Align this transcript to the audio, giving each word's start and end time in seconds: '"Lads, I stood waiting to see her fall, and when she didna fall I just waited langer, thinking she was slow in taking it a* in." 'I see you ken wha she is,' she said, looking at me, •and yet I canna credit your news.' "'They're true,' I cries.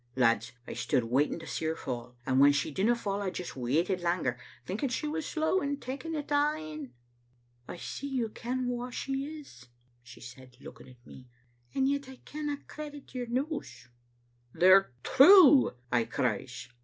'"Lads, 0.25 0.53
I 0.65 0.73
stood 0.73 1.03
waiting 1.03 1.37
to 1.37 1.45
see 1.45 1.65
her 1.65 1.75
fall, 1.75 2.17
and 2.25 2.39
when 2.39 2.53
she 2.53 2.71
didna 2.71 2.95
fall 2.95 3.21
I 3.21 3.29
just 3.29 3.55
waited 3.55 3.99
langer, 3.99 4.39
thinking 4.65 4.89
she 4.89 5.07
was 5.07 5.27
slow 5.27 5.61
in 5.61 5.77
taking 5.77 6.15
it 6.15 6.31
a* 6.31 6.55
in." 6.57 6.91
'I 7.69 7.77
see 7.77 8.07
you 8.07 8.29
ken 8.29 8.65
wha 8.67 8.89
she 8.89 9.25
is,' 9.25 9.67
she 10.01 10.19
said, 10.19 10.57
looking 10.59 10.87
at 10.89 11.05
me, 11.05 11.27
•and 11.75 11.87
yet 11.87 12.09
I 12.09 12.15
canna 12.25 12.57
credit 12.67 13.13
your 13.13 13.27
news.' 13.27 13.89
"'They're 14.55 14.91
true,' 15.03 15.75
I 15.91 16.05
cries. 16.05 16.67